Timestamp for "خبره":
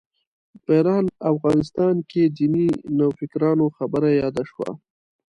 3.77-4.09